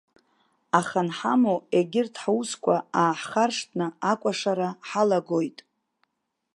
[0.79, 5.59] Аха анҳамоу, егьырҭ ҳусқәа ааҳхаршҭны, акәашара ҳалагоит.